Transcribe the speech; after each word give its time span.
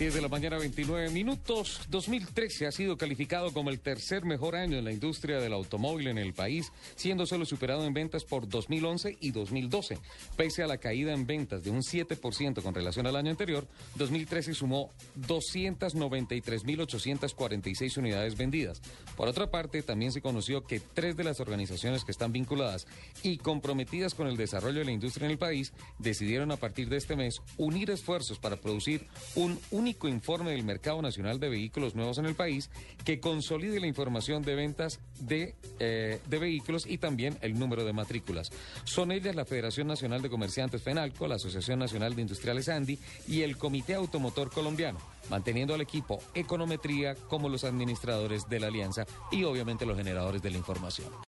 10 0.00 0.14
de 0.14 0.22
la 0.22 0.28
mañana, 0.28 0.56
29 0.56 1.10
minutos. 1.10 1.82
2013 1.90 2.66
ha 2.66 2.72
sido 2.72 2.96
calificado 2.96 3.52
como 3.52 3.68
el 3.68 3.80
tercer 3.80 4.24
mejor 4.24 4.56
año 4.56 4.78
en 4.78 4.86
la 4.86 4.92
industria 4.92 5.40
del 5.40 5.52
automóvil 5.52 6.06
en 6.06 6.16
el 6.16 6.32
país, 6.32 6.72
siendo 6.96 7.26
solo 7.26 7.44
superado 7.44 7.84
en 7.84 7.92
ventas 7.92 8.24
por 8.24 8.48
2011 8.48 9.18
y 9.20 9.30
2012. 9.30 9.98
Pese 10.38 10.62
a 10.62 10.66
la 10.66 10.78
caída 10.78 11.12
en 11.12 11.26
ventas 11.26 11.64
de 11.64 11.70
un 11.70 11.82
7% 11.82 12.62
con 12.62 12.74
relación 12.74 13.06
al 13.06 13.16
año 13.16 13.30
anterior, 13.30 13.68
2013 13.96 14.54
sumó 14.54 14.88
293.846 15.18 17.98
unidades 17.98 18.38
vendidas. 18.38 18.80
Por 19.18 19.28
otra 19.28 19.50
parte, 19.50 19.82
también 19.82 20.12
se 20.12 20.22
conoció 20.22 20.64
que 20.64 20.80
tres 20.80 21.14
de 21.14 21.24
las 21.24 21.40
organizaciones 21.40 22.06
que 22.06 22.12
están 22.12 22.32
vinculadas 22.32 22.86
y 23.22 23.36
comprometidas 23.36 24.14
con 24.14 24.28
el 24.28 24.38
desarrollo 24.38 24.78
de 24.78 24.86
la 24.86 24.92
industria 24.92 25.26
en 25.26 25.32
el 25.32 25.38
país 25.38 25.74
decidieron 25.98 26.52
a 26.52 26.56
partir 26.56 26.88
de 26.88 26.96
este 26.96 27.16
mes 27.16 27.42
unir 27.58 27.90
esfuerzos 27.90 28.38
para 28.38 28.56
producir 28.56 29.06
un 29.34 29.60
único 29.70 29.89
informe 30.08 30.52
del 30.52 30.64
Mercado 30.64 31.02
Nacional 31.02 31.40
de 31.40 31.48
Vehículos 31.48 31.94
Nuevos 31.94 32.18
en 32.18 32.26
el 32.26 32.34
país 32.34 32.70
que 33.04 33.20
consolide 33.20 33.80
la 33.80 33.86
información 33.86 34.42
de 34.42 34.54
ventas 34.54 35.00
de, 35.20 35.54
eh, 35.78 36.20
de 36.26 36.38
vehículos 36.38 36.86
y 36.86 36.98
también 36.98 37.36
el 37.40 37.58
número 37.58 37.84
de 37.84 37.92
matrículas. 37.92 38.50
Son 38.84 39.12
ellas 39.12 39.34
la 39.34 39.44
Federación 39.44 39.86
Nacional 39.86 40.22
de 40.22 40.30
Comerciantes 40.30 40.82
FENALCO, 40.82 41.26
la 41.28 41.36
Asociación 41.36 41.78
Nacional 41.78 42.14
de 42.14 42.22
Industriales 42.22 42.68
ANDI 42.68 42.98
y 43.28 43.42
el 43.42 43.56
Comité 43.56 43.94
Automotor 43.94 44.50
Colombiano, 44.50 44.98
manteniendo 45.28 45.74
al 45.74 45.80
equipo 45.80 46.22
Econometría 46.34 47.14
como 47.14 47.48
los 47.48 47.64
administradores 47.64 48.48
de 48.48 48.60
la 48.60 48.68
alianza 48.68 49.04
y 49.30 49.44
obviamente 49.44 49.86
los 49.86 49.96
generadores 49.96 50.42
de 50.42 50.50
la 50.50 50.58
información. 50.58 51.10